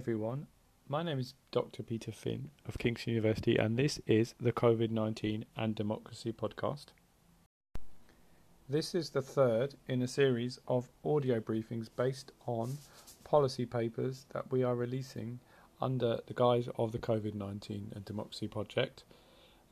[0.00, 0.46] Everyone,
[0.88, 1.82] my name is Dr.
[1.82, 6.86] Peter Finn of Kingston University, and this is the COVID 19 and Democracy podcast.
[8.66, 12.78] This is the third in a series of audio briefings based on
[13.24, 15.38] policy papers that we are releasing
[15.82, 19.04] under the guise of the COVID 19 and Democracy Project.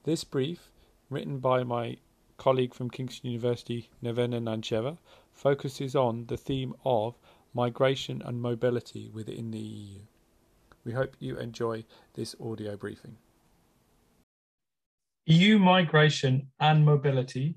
[0.05, 0.71] This brief,
[1.09, 1.97] written by my
[2.37, 4.99] colleague from Kingston University, Nevena Nancheva,
[5.33, 7.19] focuses on the theme of
[7.55, 10.01] migration and mobility within the EU.
[10.89, 11.85] We hope you enjoy
[12.15, 13.19] this audio briefing.
[15.27, 17.57] EU migration and mobility,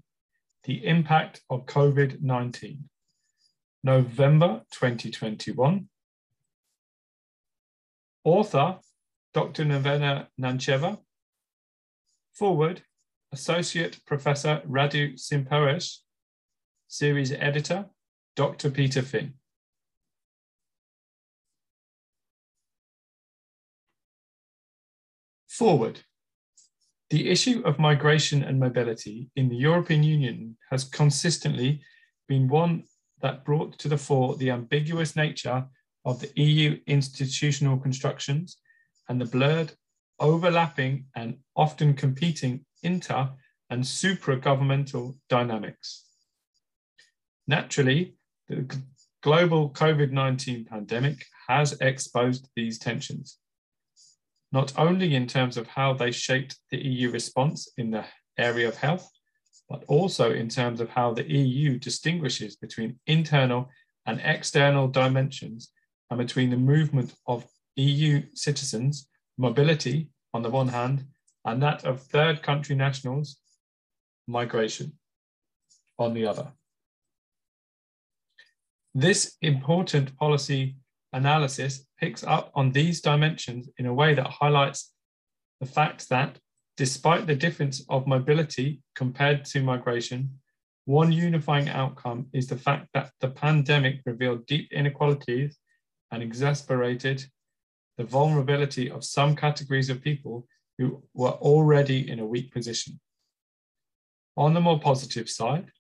[0.66, 2.90] the impact of COVID 19.
[3.86, 5.88] November 2021.
[8.26, 8.80] Author
[9.34, 9.64] Dr.
[9.64, 10.98] Nevena Nancheva.
[12.34, 12.84] Forward
[13.32, 16.00] Associate Professor Radu Cinpoes.
[16.90, 17.86] Series Editor
[18.36, 18.70] Dr.
[18.72, 19.36] Peter Finn.
[25.62, 26.00] Forward.
[27.12, 31.84] The issue of migration and mobility in the European Union has consistently
[32.28, 32.86] been one
[33.22, 35.68] that brought to the fore the ambiguous nature
[36.04, 38.58] of the EU institutional constructions
[39.08, 39.74] and the blurred,
[40.20, 43.30] overlapping, and often competing inter
[43.70, 46.08] and supra governmental dynamics.
[47.48, 48.16] Naturally,
[48.48, 48.66] the
[49.22, 53.38] global COVID 19 pandemic has exposed these tensions
[54.52, 58.06] not only in terms of how they shaped the EU response in the
[58.38, 59.10] area of health,
[59.70, 63.70] but also in terms of how the EU distinguishes between internal
[64.06, 65.72] and external dimensions
[66.10, 67.46] and between the movement of
[67.78, 69.08] EU citizens,
[69.38, 71.06] mobility on the one hand,
[71.46, 73.38] and that of third country nationals,
[74.28, 74.92] migration
[75.98, 76.52] on the other.
[78.94, 80.76] This important policy
[81.14, 84.92] analysis picks up on these dimensions in a way that highlights
[85.60, 86.40] the fact that,
[86.76, 90.30] despite the difference of mobility compared to migration,
[90.86, 95.58] one unifying outcome is the fact that the pandemic revealed deep inequalities
[96.12, 97.24] and exacerbated
[97.98, 100.48] the vulnerability of some categories of people
[100.78, 103.00] who were already in a weak position.
[104.36, 105.72] On the more positive side,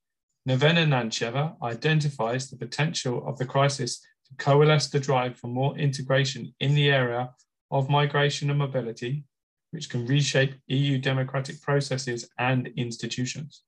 [0.47, 4.05] Nevena Nancheva identifies the potential of the crisis
[4.37, 7.31] coalesce the drive for more integration in the area
[7.69, 9.23] of migration and mobility,
[9.71, 13.63] which can reshape EU democratic processes and institutions.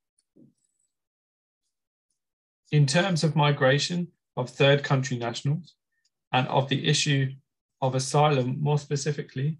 [2.71, 5.75] In terms of migration of third country nationals
[6.31, 7.31] and of the issue
[7.81, 9.59] of asylum more specifically,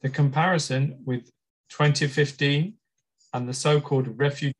[0.00, 1.30] the comparison with
[1.70, 2.74] 2015
[3.34, 4.54] and the so-called refugee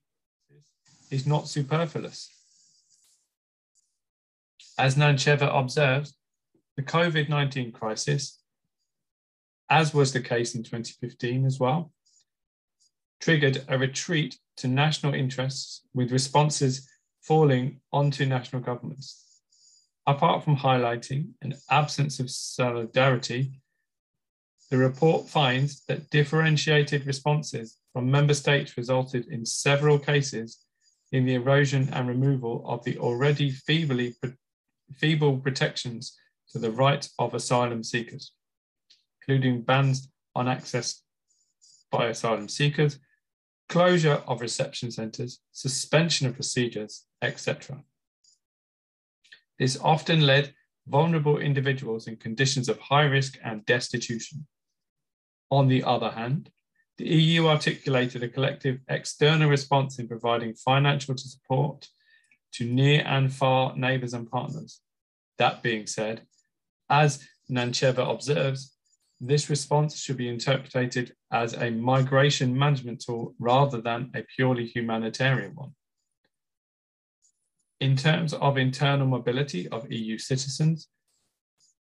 [1.11, 2.31] is not superfluous.
[4.79, 6.15] As Nancheva observes,
[6.77, 8.41] the COVID 19 crisis,
[9.69, 11.93] as was the case in 2015 as well,
[13.21, 16.89] triggered a retreat to national interests with responses
[17.21, 19.41] falling onto national governments.
[20.07, 23.61] Apart from highlighting an absence of solidarity,
[24.71, 30.65] the report finds that differentiated responses from member states resulted in several cases
[31.13, 34.17] in the erosion and removal of the already feebly
[34.95, 36.17] feeble protections
[36.51, 38.33] to the right of asylum seekers,
[39.21, 41.03] including bans on access
[41.91, 42.99] by asylum seekers,
[43.69, 47.83] closure of reception centres, suspension of procedures, etc.
[49.59, 50.55] This often led
[50.87, 54.47] vulnerable individuals in conditions of high risk and destitution.
[55.51, 56.51] On the other hand,
[56.99, 61.89] the EU articulated a collective external response in providing financial support
[62.55, 64.81] to near and far neighbours and partners.
[65.39, 66.23] That being said,
[66.91, 68.75] as Nancheva observes,
[69.21, 75.55] this response should be interpreted as a migration management tool rather than a purely humanitarian
[75.55, 75.71] one.
[77.81, 80.89] In terms of internal mobility of EU citizens,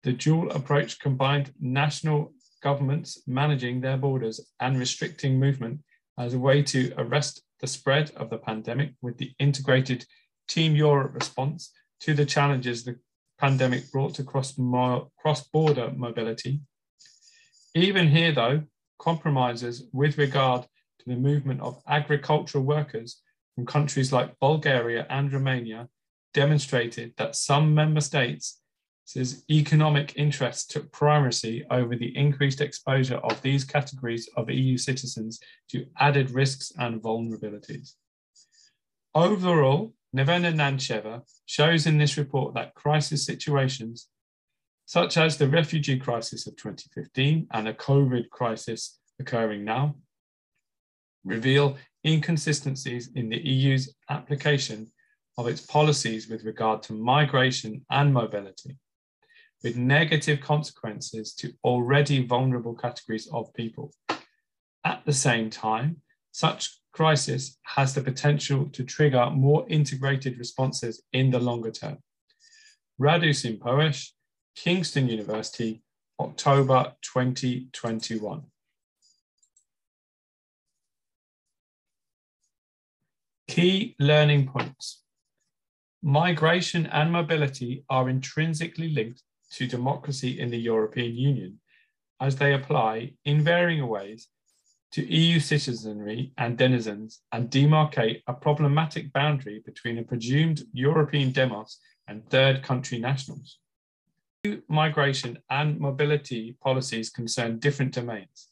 [0.02, 2.32] the dual approach combined national
[2.62, 5.80] governments managing their borders and restricting movement
[6.18, 10.04] as a way to arrest the spread of the pandemic with the integrated
[10.48, 12.98] Team Europe response to the challenges the
[13.38, 16.60] pandemic brought to cross-border mobility.
[17.74, 18.64] Even here, though,
[18.98, 23.20] compromises with regard to the movement of agricultural workers
[23.54, 25.88] from countries like Bulgaria and Romania
[26.34, 28.60] demonstrated that some member states
[29.50, 35.40] economic interests took primacy over the increased exposure of these categories of EU citizens
[35.70, 37.94] to added risks and vulnerabilities.
[39.14, 44.08] Overall, Nevena Nancheva shows in this report that crisis situations
[44.86, 49.94] such as the refugee crisis of 2015 and the COVID crisis occurring now,
[51.24, 51.76] reveal
[52.06, 54.90] inconsistencies in the EU's application
[55.36, 58.78] of its policies with regard to migration and mobility,
[59.62, 63.92] with negative consequences to already vulnerable categories of people.
[64.84, 66.00] At the same time,
[66.38, 71.98] such crisis has the potential to trigger more integrated responses in the longer term.
[73.00, 74.10] Radu Cinpoeș,
[74.54, 75.82] Kingston University,
[76.20, 78.42] October 2021.
[83.48, 85.02] Key learning points.
[86.04, 89.22] Migration and mobility are intrinsically linked
[89.54, 91.58] to democracy in the European Union
[92.20, 94.28] as they apply in varying ways
[94.92, 101.78] to EU citizenry and denizens and demarcate a problematic boundary between a presumed European demos
[102.06, 103.58] and third country nationals.
[104.44, 108.48] EU Migration and mobility policies concern different domains.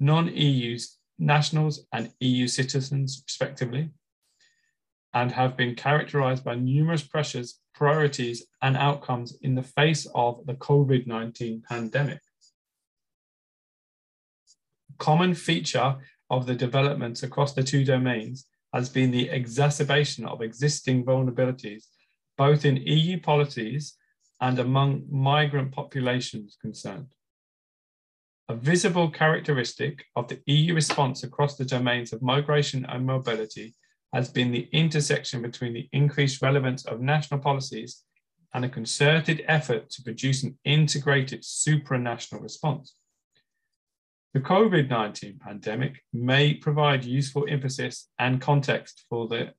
[0.00, 0.78] Non-EU
[1.18, 3.90] nationals and EU citizens, respectively,
[5.14, 10.54] and have been characterized by numerous pressures, priorities, and outcomes in the face of the
[10.54, 12.20] COVID 19 pandemic.
[14.98, 15.96] Common feature
[16.30, 21.84] of the developments across the two domains has been the exacerbation of existing vulnerabilities,
[22.36, 23.96] both in EU policies
[24.40, 27.14] and among migrant populations concerned.
[28.48, 33.74] A visible characteristic of the EU response across the domains of migration and mobility
[34.14, 38.04] has been the intersection between the increased relevance of national policies
[38.54, 42.94] and a concerted effort to produce an integrated supranational response.
[44.34, 49.54] The COVID 19 pandemic may provide useful emphasis and context for the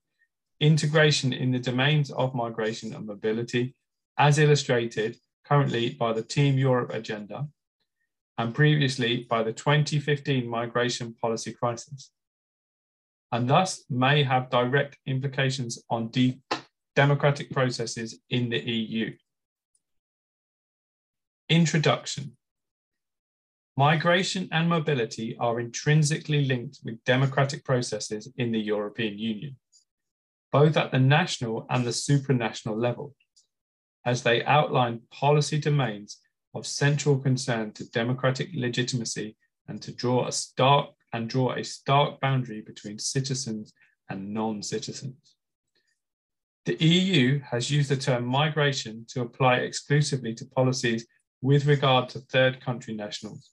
[0.60, 3.76] integration in the domains of migration and mobility,
[4.18, 7.48] as illustrated currently by the Team Europe agenda
[8.38, 12.12] and previously by the 2015 migration policy crisis,
[13.32, 16.40] and thus may have direct implications on de
[16.96, 19.16] democratic processes in the EU.
[21.50, 22.38] Introduction.
[23.80, 29.56] Migration and mobility are intrinsically linked with democratic processes in the European Union,
[30.52, 33.16] both at the national and the supranational level,
[34.06, 36.20] as they outline policy domains
[36.54, 39.38] of central concern to democratic legitimacy
[39.70, 43.72] and to draw a stark and draw a stark boundary between citizens
[44.10, 45.38] and non-citizens.
[46.66, 51.08] The EU has used the term migration to apply exclusively to policies
[51.42, 53.52] with regard to third country nationals,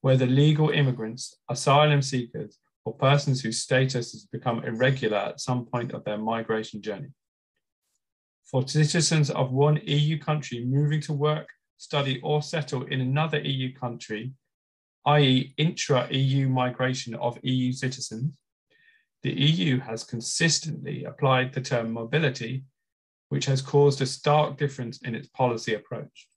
[0.00, 5.92] whether legal immigrants, asylum seekers, or persons whose status has become irregular at some point
[5.92, 7.08] of their migration journey.
[8.44, 13.74] For citizens of one EU country moving to work, study, or settle in another EU
[13.74, 14.32] country,
[15.04, 18.32] i.e., intra EU migration of EU citizens,
[19.22, 22.64] the EU has consistently applied the term mobility,
[23.28, 26.28] which has caused a stark difference in its policy approach,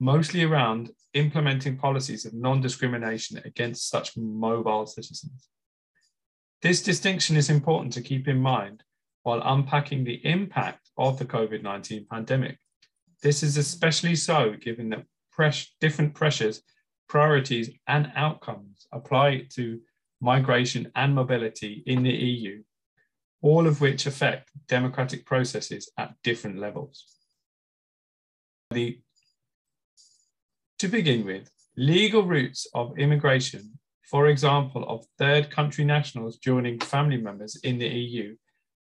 [0.00, 5.48] mostly around implementing policies of non discrimination against such mobile citizens.
[6.62, 8.82] This distinction is important to keep in mind
[9.22, 12.58] while unpacking the impact of the COVID 19 pandemic
[13.24, 16.62] this is especially so given that pres different pressures,
[17.08, 19.80] priorities, and outcomes apply to
[20.20, 22.62] migration and mobility in the EU,
[23.40, 27.06] all of which affect democratic processes at different levels.
[28.70, 29.00] The,
[30.84, 33.72] to begin with, legal routes of immigration,
[34.02, 38.36] for example, of third country nationals joining family members in the EU,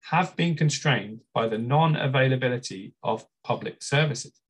[0.05, 4.41] have been constrained by the non-availability of public services.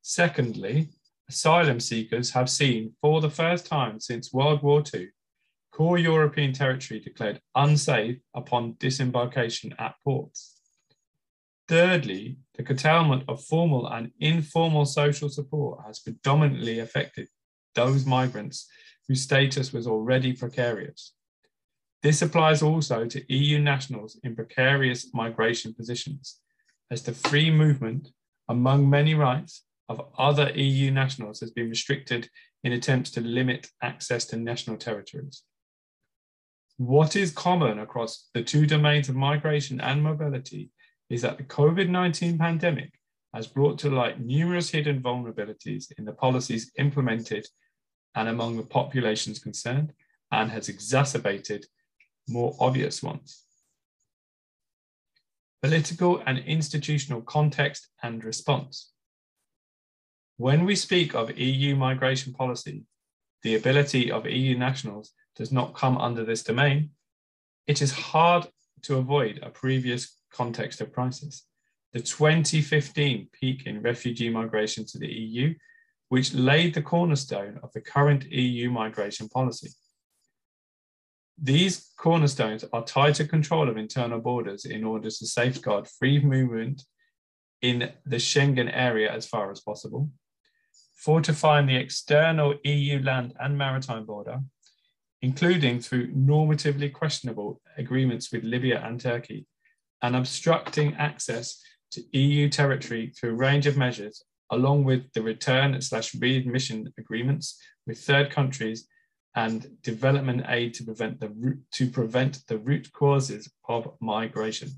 [0.00, 0.88] Secondly,
[1.28, 5.08] asylum seekers have seen for the first time since World War II
[5.70, 10.53] core European territory declared unsafe upon disembarkation at ports.
[11.66, 17.28] Thirdly, the curtailment of formal and informal social support has predominantly affected
[17.74, 18.66] those migrants
[19.08, 21.14] whose status was already precarious.
[22.02, 26.40] This applies also to EU nationals in precarious migration positions,
[26.90, 28.10] as the free movement,
[28.48, 32.28] among many rights, of other EU nationals has been restricted
[32.62, 35.42] in attempts to limit access to national territories.
[36.76, 40.70] What is common across the two domains of migration and mobility
[41.14, 42.92] is that the COVID 19 pandemic
[43.32, 47.46] has brought to light numerous hidden vulnerabilities in the policies implemented
[48.16, 49.92] and among the populations concerned,
[50.32, 51.66] and has exacerbated
[52.28, 53.44] more obvious ones.
[55.62, 58.92] Political and institutional context and response.
[60.36, 62.84] When we speak of EU migration policy,
[63.42, 66.90] the ability of EU nationals does not come under this domain,
[67.66, 68.46] it is hard
[68.82, 71.46] to avoid a previous context of crisis.
[71.92, 75.54] The 2015 peak in refugee migration to the EU,
[76.08, 79.70] which laid the cornerstone of the current EU migration policy.
[81.40, 86.84] These cornerstones are to control of internal borders in order to safeguard free movement
[87.62, 90.10] in the Schengen area as far as possible,
[90.94, 94.40] fortifying the external EU land and maritime border,
[95.22, 99.46] including through normatively questionable agreements with Libya and Turkey,
[100.04, 105.80] and obstructing access to EU territory through a range of measures, along with the return
[105.80, 108.86] slash readmission agreements with third countries
[109.34, 114.68] and development aid to prevent the root, to prevent the root causes of migration.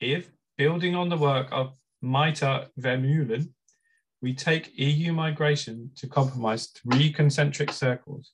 [0.00, 3.52] If, building on the work of Maite Vermeulen,
[4.20, 8.32] we take EU migration to compromise three concentric circles,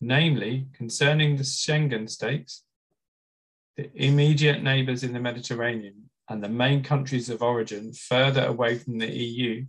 [0.00, 2.64] namely concerning the Schengen states,
[3.76, 8.98] the immediate neighbours in the Mediterranean, and the main countries of origin further away from
[8.98, 9.64] the EU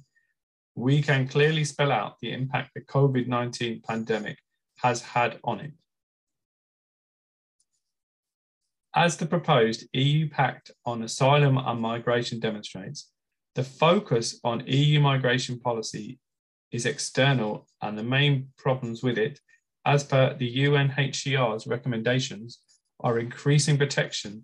[0.75, 4.37] we can clearly spell out the impact the COVID 19 pandemic
[4.77, 5.71] has had on it.
[8.95, 13.09] As the proposed EU Pact on Asylum and Migration demonstrates,
[13.55, 16.19] the focus on EU migration policy
[16.71, 19.39] is external and the main problems with it,
[19.85, 22.59] as per the UNHCR's recommendations,
[22.99, 24.43] are increasing protection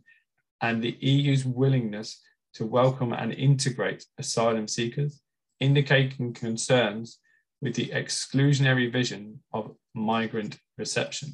[0.61, 2.21] and the EU's willingness
[2.55, 5.21] to welcome and integrate asylum seekers,
[5.59, 7.19] indicating concerns
[7.61, 11.33] with the exclusionary vision of migrant reception.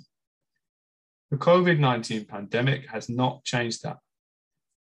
[1.31, 3.97] The COVID 19 pandemic has not changed that.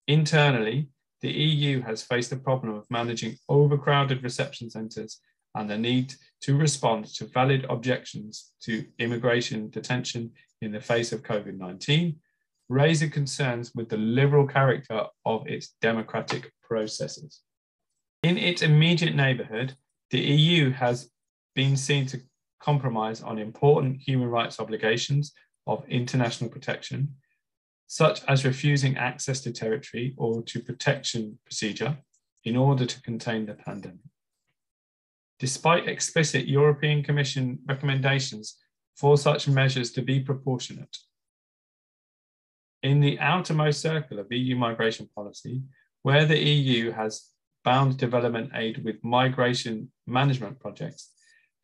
[0.07, 0.89] Internally,
[1.21, 5.19] the EU has faced the problem of managing overcrowded reception centres
[5.57, 11.23] and the need to respond to valid objections to immigration detention in the face of
[11.23, 12.15] COVID 19,
[12.69, 17.41] raising concerns with the liberal character of its democratic processes.
[18.23, 19.75] In its immediate neighbourhood,
[20.11, 21.09] the EU has
[21.55, 22.21] been seen to
[22.59, 25.33] compromise on important human rights obligations
[25.65, 27.15] of international protection,
[27.87, 31.97] such as refusing access to territory or to protection procedure
[32.43, 33.99] in order to contain the pandemic.
[35.39, 38.58] Despite explicit European Commission recommendations
[38.96, 40.98] for such measures to be proportionate,
[42.84, 45.62] in the outermost circle of EU migration policy,
[46.03, 47.25] where the EU has
[47.63, 51.12] bound development aid with migration management projects,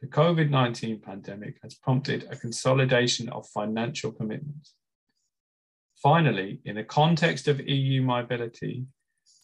[0.02, 4.74] the COVID 19 pandemic has prompted a consolidation of financial commitments.
[6.02, 8.86] Finally, in the context of EU mobility,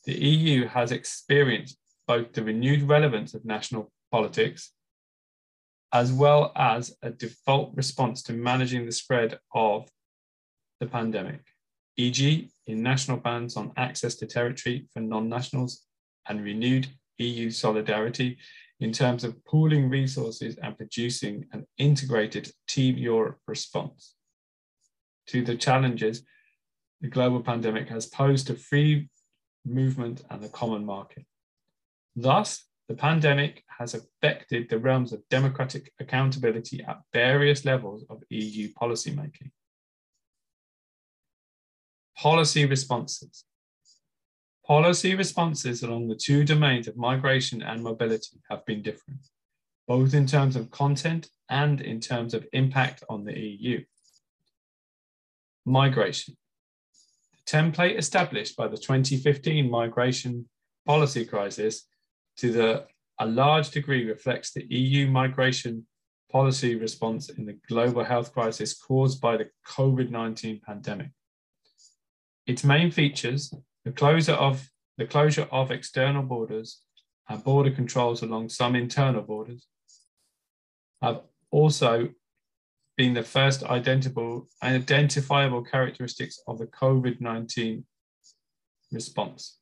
[0.05, 4.71] the EU has experienced both the renewed relevance of national politics
[5.91, 9.89] as well as a default response to managing the spread of
[10.79, 11.41] the pandemic,
[11.97, 15.85] e.g., in national bans on access to territory for non nationals
[16.27, 16.87] and renewed
[17.17, 18.37] EU solidarity
[18.79, 24.13] in terms of pooling resources and producing an integrated Team Europe response
[25.27, 26.23] to the challenges
[27.01, 29.09] the global pandemic has posed to free
[29.65, 31.25] movement and the common market.
[32.15, 38.67] Thus, the pandemic has affected the realms of democratic accountability at various levels of EU
[38.73, 39.51] policymaking.
[42.17, 43.45] Policy responses.
[44.65, 49.19] Policy responses along the two domains of migration and mobility have been different,
[49.87, 53.83] both in terms of content and in terms of impact on the EU.
[55.63, 56.35] Migration.
[57.33, 60.49] The template established by the 2015 migration
[60.87, 61.85] policy crisis
[62.39, 62.85] to the,
[63.19, 65.85] a large degree reflects the EU migration
[66.31, 71.09] policy response in the global health crisis caused by the COVID-19 pandemic.
[72.47, 73.53] Its main features
[73.85, 76.81] the closure of the closure of external borders
[77.29, 79.67] and border controls along some internal borders
[81.01, 82.09] have also
[82.97, 87.83] been the first identifiable, identifiable characteristics of the COVID-19
[88.91, 89.58] response.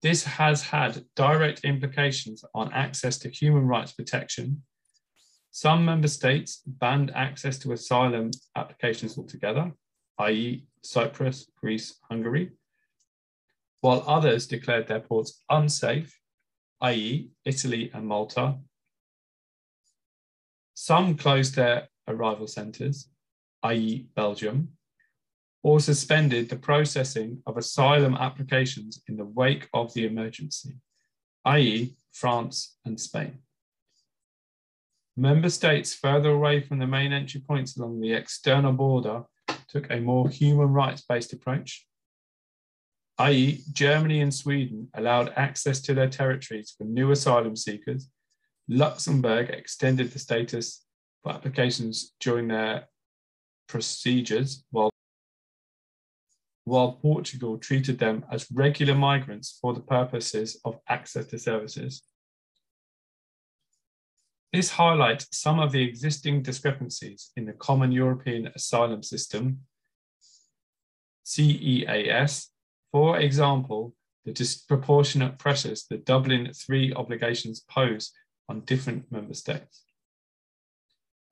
[0.00, 4.62] This has had direct implications on access to human rights protection.
[5.50, 9.72] Some member states banned access to asylum applications altogether,
[10.18, 10.66] i.e.
[10.82, 12.52] Cyprus, Greece, Hungary,
[13.80, 16.16] while others declared their ports unsafe,
[16.80, 18.58] i.e., Italy and Malta.
[20.74, 23.08] Some closed their arrival centres,
[23.64, 24.77] i.e., Belgium,
[25.62, 30.76] or suspended the processing of asylum applications in the wake of the emergency,
[31.44, 33.38] i.e., France and Spain.
[35.16, 39.24] Member states further away from the main entry points along the external border
[39.68, 41.86] took a more human rights based approach,
[43.18, 48.08] i.e., Germany and Sweden allowed access to their territories for new asylum seekers.
[48.68, 50.84] Luxembourg extended the status
[51.22, 52.86] for applications during their
[53.66, 54.90] procedures, while,
[56.68, 62.02] while Portugal treated them as regular migrants for the purposes of access to services.
[64.52, 69.60] This highlights some of the existing discrepancies in the Common European Asylum System,
[71.24, 72.48] CEAS.
[72.90, 73.94] For example,
[74.24, 78.12] the disproportionate pressures the Dublin III obligations pose
[78.48, 79.84] on different member states.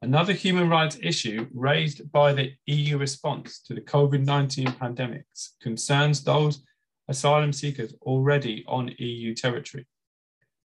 [0.03, 6.23] Another human rights issue raised by the EU response to the COVID 19 pandemics concerns
[6.23, 6.63] those
[7.09, 9.87] asylum seekers already on EU territory,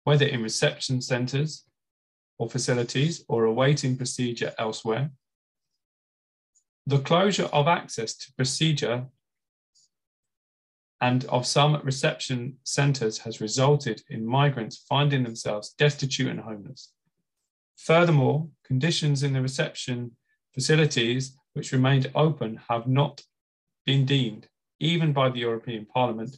[0.05, 1.65] whether in reception centres
[2.39, 5.11] or facilities or awaiting procedure elsewhere.
[6.87, 9.07] The closure of access to procedure
[11.03, 16.93] and of some reception centres has resulted in migrants finding themselves destitute and homeless.
[17.85, 20.17] Furthermore, conditions in the reception
[20.53, 23.23] facilities which remained open have not
[23.87, 24.47] been deemed,
[24.79, 26.37] even by the European Parliament,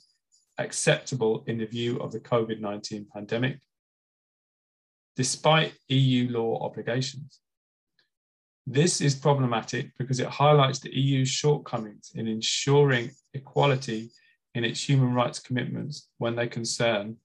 [0.58, 3.58] acceptable in the view of the COVID 19 pandemic
[5.16, 7.40] despite EU law obligations.
[8.66, 14.10] This is problematic because it highlights the EU's shortcomings in ensuring equality
[14.54, 17.16] in its human rights commitments when they concern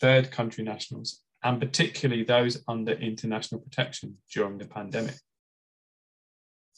[0.00, 5.14] third country nationals, and particularly those under international protection during the pandemic.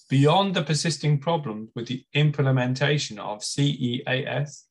[0.08, 4.64] Beyond the persisting problems with the implementation of CEAS,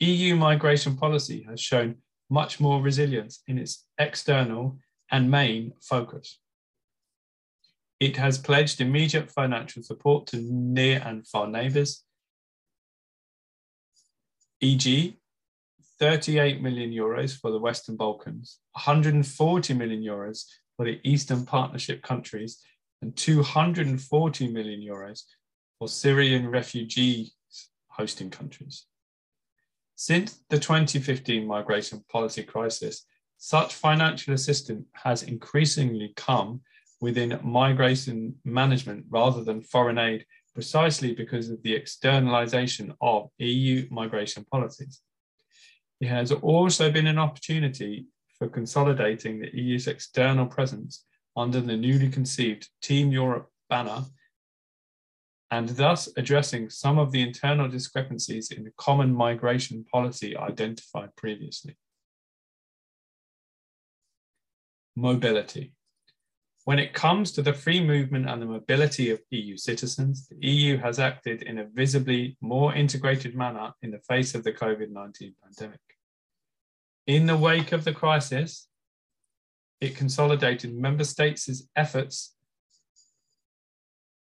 [0.00, 1.96] EU migration policy has shown
[2.30, 4.78] much more resilience in its external
[5.10, 6.38] and main focus.
[8.00, 12.04] It has pledged immediate financial support to near and far neighbours,
[14.60, 15.16] e.g.,
[15.98, 20.44] 38 million euros for the Western Balkans, 140 million euros
[20.76, 22.62] for the Eastern Partnership countries,
[23.02, 25.22] and 240 million euros
[25.78, 27.32] for Syrian refugees
[27.88, 28.86] hosting countries.
[29.96, 33.04] Since the 2015 migration policy crisis,
[33.38, 36.60] such financial assistance has increasingly come
[37.00, 44.44] within migration management rather than foreign aid, precisely because of the externalization of EU migration
[44.50, 45.00] policies.
[46.00, 48.06] It has also been an opportunity
[48.38, 51.04] for consolidating the EU's external presence
[51.36, 54.04] under the newly conceived Team Europe banner
[55.50, 61.76] and thus addressing some of the internal discrepancies in the common migration policy identified previously.
[64.98, 65.72] mobility.
[66.68, 70.76] When it comes to the free movement and the mobility of EU citizens, the EU
[70.76, 75.34] has acted in a visibly more integrated manner in the face of the COVID 19
[75.42, 75.80] pandemic.
[77.06, 78.68] In the wake of the crisis,
[79.80, 82.36] it consolidated member states' efforts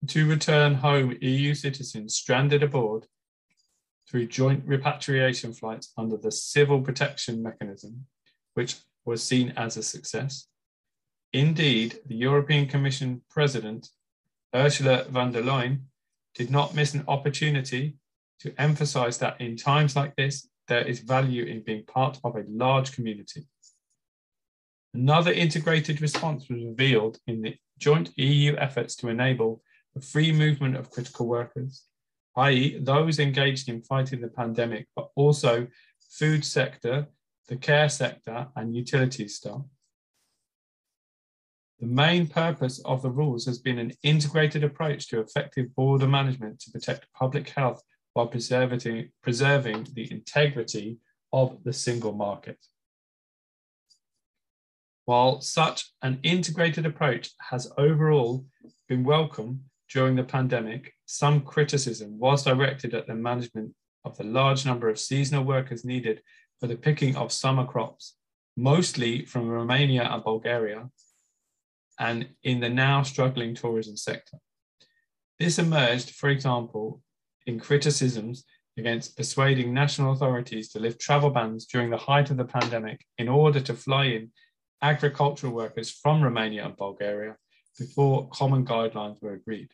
[0.06, 3.08] to return home EU citizens stranded abroad
[4.08, 8.06] through joint repatriation flights under the Civil Protection Mechanism,
[8.54, 10.48] which was seen as a success.
[11.36, 13.90] Indeed, the European Commission President,
[14.56, 15.82] Ursula von der Leyen,
[16.34, 17.98] did not miss an opportunity
[18.40, 22.46] to emphasize that in times like this, there is value in being part of a
[22.48, 23.46] large community.
[24.94, 29.62] Another integrated response was revealed in the joint EU efforts to enable
[29.94, 31.84] the free movement of critical workers,
[32.38, 35.68] i.e., those engaged in fighting the pandemic, but also
[36.00, 37.08] food sector,
[37.50, 39.66] the care sector, and utilities staff.
[41.86, 46.60] The main purpose of the rules has been an integrated approach to effective border management
[46.62, 50.98] to protect public health while preserving, preserving the integrity
[51.32, 52.58] of the single market.
[55.06, 58.48] While such an integrated approach has overall
[58.90, 64.66] been welcome during the pandemic, some criticism was directed at the management of the large
[64.66, 66.24] number of seasonal workers needed
[66.60, 68.16] for the picking of summer crops,
[68.58, 70.90] mostly from Romania and Bulgaria,
[72.00, 74.38] and in the now struggling tourism sector.
[75.40, 77.02] This emerged, for example,
[77.46, 78.46] in criticisms
[78.78, 83.30] against persuading national authorities to lift travel bans during the height of the pandemic in
[83.30, 84.32] order to fly in
[84.82, 87.36] agricultural workers from Romania and Bulgaria
[87.78, 89.70] before common guidelines were agreed.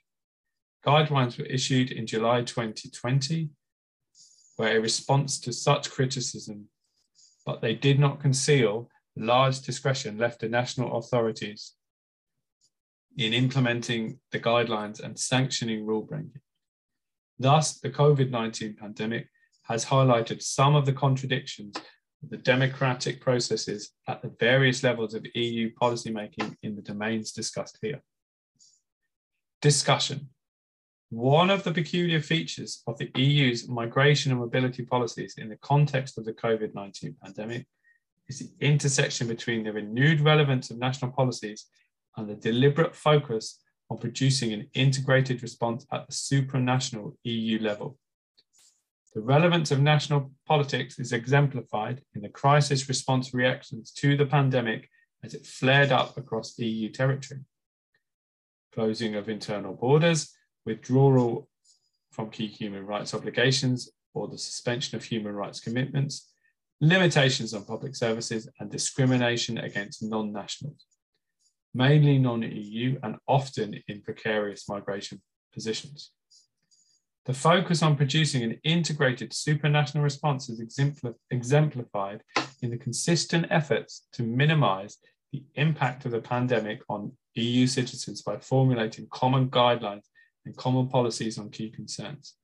[0.85, 3.49] guidelines were issued in July 2020,
[4.57, 6.69] where a response to such criticism,
[7.45, 11.73] but they did not conceal large discretion left to national authorities
[13.17, 16.41] in implementing the guidelines and sanctioning rule breaking.
[17.39, 19.27] Thus, the COVID 19 pandemic
[19.63, 21.75] has highlighted some of the contradictions
[22.23, 27.79] of the democratic processes at the various levels of EU policymaking in the domains discussed
[27.81, 28.01] here.
[29.61, 30.29] Discussion.
[31.09, 36.17] One of the peculiar features of the EU's migration and mobility policies in the context
[36.17, 37.67] of the COVID 19 pandemic
[38.29, 41.65] is the intersection between the renewed relevance of national policies
[42.17, 47.97] and the deliberate focus on producing an integrated response at the supranational EU level.
[49.13, 54.89] The relevance of national politics is exemplified in the crisis response reactions to the pandemic
[55.23, 57.41] as it flared up across EU territory.
[58.73, 60.33] Closing of internal borders,
[60.65, 61.49] withdrawal
[62.11, 66.31] from key human rights obligations, or the suspension of human rights commitments,
[66.79, 70.85] limitations on public services, and discrimination against non nationals
[71.73, 75.21] mainly non-EU and often in precarious migration
[75.53, 76.11] positions.
[77.25, 80.59] The focus on producing an integrated supranational response is
[81.29, 82.23] exemplified
[82.61, 84.97] in the consistent efforts to minimize
[85.31, 90.05] the impact of the pandemic on EU citizens by formulating common guidelines
[90.45, 92.35] and common policies on key concerns,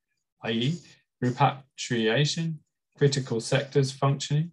[0.44, 0.76] i.e.,
[1.22, 2.60] repatriation,
[2.98, 4.52] critical sectors functioning,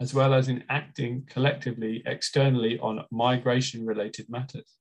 [0.00, 4.74] as well as in acting collectively externally on migration related matters.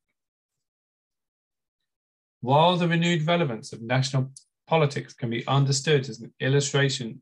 [2.41, 4.31] While the renewed relevance of national
[4.67, 7.21] politics can be understood as an illustration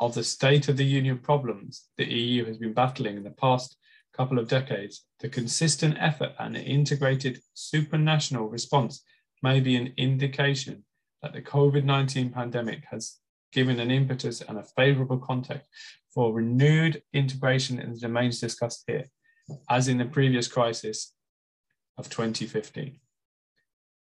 [0.00, 3.76] of the state of the union problems the EU has been battling in the past
[4.16, 9.02] couple of decades, the consistent effort and integrated supranational response
[9.42, 10.84] may be an indication
[11.22, 13.18] that the COVID 19 pandemic has
[13.52, 15.68] given an impetus and a favorable context
[16.12, 19.04] for renewed integration in the domains discussed here,
[19.68, 21.14] as in the previous crisis
[21.96, 22.98] of 2015.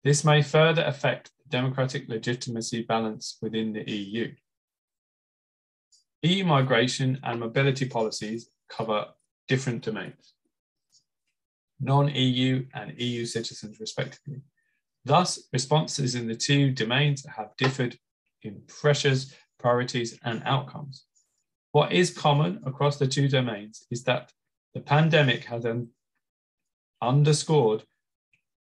[0.04, 4.32] This may further affect the democratic legitimacy balance within the EU.
[6.22, 9.06] EU migration and mobility policies cover
[9.46, 10.34] different domains,
[11.80, 14.42] non-EU and EU citizens respectively.
[15.04, 17.98] Thus, responses in the two domains have differed
[18.42, 21.04] in pressures, priorities, and outcomes.
[21.72, 24.32] What is common across the two domains is that
[24.74, 25.88] the pandemic has un
[27.00, 27.84] underscored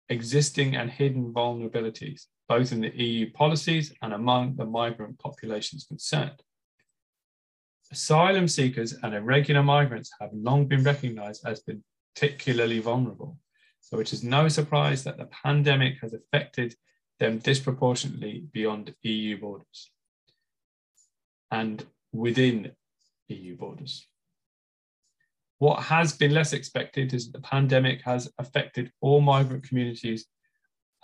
[0.10, 6.42] existing and hidden vulnerabilities, both in the EU policies and among the migrant populations concerned.
[7.92, 11.64] Asylum seekers and irregular migrants have long been recognized as
[12.16, 13.38] particularly vulnerable,
[13.80, 16.76] so it is no surprise that the pandemic has affected
[17.22, 19.92] them disproportionately beyond EU borders
[21.52, 22.72] and within
[23.28, 24.08] EU borders.
[25.60, 30.26] What has been less expected is that the pandemic has affected all migrant communities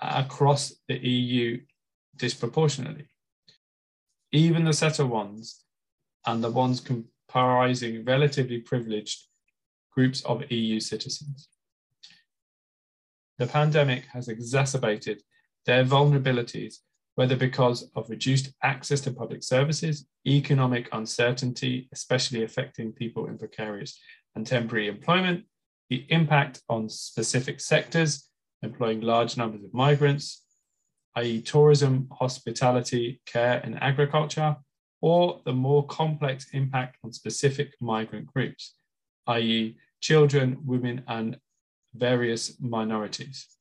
[0.02, 1.62] across the EU
[2.16, 3.06] disproportionately.
[4.32, 5.64] Even the settled ones
[6.26, 9.28] and the ones comprising relatively privileged
[9.92, 11.48] groups of EU citizens.
[13.38, 15.22] The pandemic has exacerbated
[15.68, 16.78] their vulnerabilities
[17.18, 24.00] whether because of reduced access to public services, economic uncertainty, especially affecting people in precarious
[24.36, 25.44] and temporary employment,
[25.90, 28.30] the impact on specific sectors,
[28.62, 30.44] employing large numbers of migrants,
[31.16, 34.56] i.e., tourism, hospitality, care, and agriculture,
[35.02, 38.76] or the more complex impact on specific migrant groups,
[39.26, 41.40] i.e., children, women, and
[41.96, 43.57] various minorities.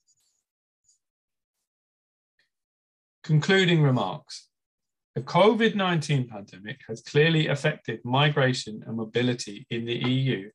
[3.26, 4.46] Concluding remarks.
[5.16, 10.48] The COVID 19 pandemic has clearly affected migration and mobility in the EU,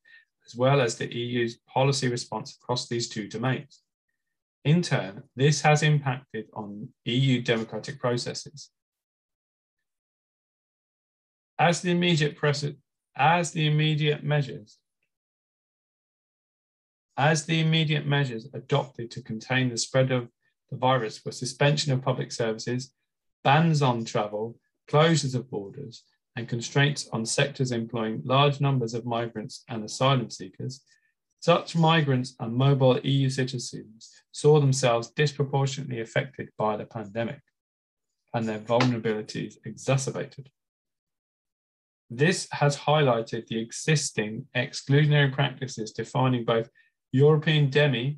[0.46, 3.80] as well as the EU's policy response across these two domains.
[4.64, 8.70] In turn, this has impacted on EU democratic processes.
[11.58, 12.38] As the immediate
[13.14, 14.78] as the immediate measures
[17.18, 20.30] as the immediate measures adopted to contain the spread of
[20.72, 22.94] the virus were suspension of public services,
[23.44, 24.58] bans on travel,
[24.90, 26.04] closures of borders,
[26.34, 30.80] and constraints on sectors employing large numbers of migrants and asylum seekers,
[31.40, 37.42] such migrants and mobile EU citizens saw themselves disproportionately affected by the pandemic
[38.32, 40.48] and their vulnerabilities exacerbated.
[42.08, 46.70] This has highlighted the existing exclusionary practices defining both
[47.12, 48.16] European demoi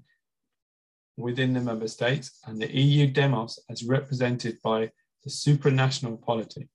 [1.17, 4.91] within the member states and the EU demos as represented by
[5.23, 6.69] the supranational polity.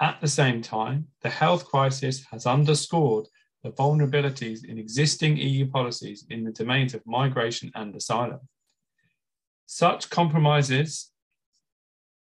[0.00, 3.26] At the same time, the health crisis has underscored
[3.62, 8.40] the vulnerabilities in existing EU policies in the domains of migration and asylum.
[9.66, 11.10] Such compromises,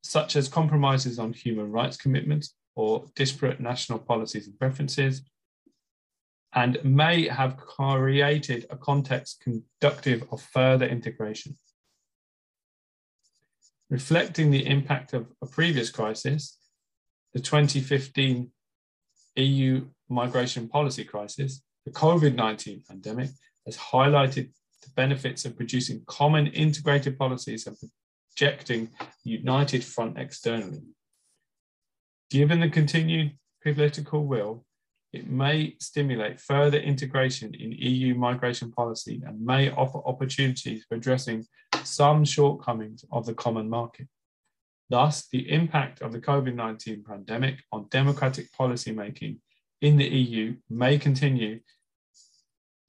[0.03, 5.23] such as compromises on human rights commitments or disparate national policies and preferences,
[6.53, 11.55] and may have created a context conductive of further integration.
[13.89, 16.57] Reflecting the impact of a previous crisis,
[17.33, 18.51] the 2015
[19.35, 23.29] EU migration policy crisis, the COVID 19 pandemic
[23.65, 24.49] has highlighted
[24.83, 27.77] the benefits of producing common integrated policies and
[28.29, 28.89] projecting
[29.23, 30.81] united front externally.
[32.29, 34.65] Given the continued political will,
[35.17, 41.45] it may stimulate further integration in EU migration policy and may offer opportunities for addressing
[41.83, 44.07] some shortcomings of the common market.
[44.89, 49.39] Thus, the impact of the COVID 19 pandemic on democratic policymaking
[49.81, 51.59] in the EU may continue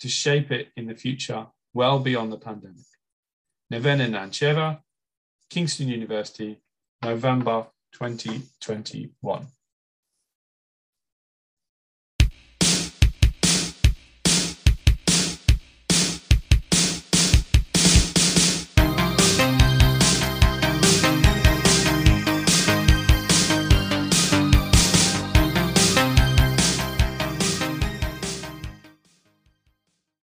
[0.01, 2.88] to shape it in the future well beyond the pandemic.
[3.73, 4.81] Nevena Nancheva,
[5.51, 6.61] Kingston University,
[7.03, 9.47] November 2021.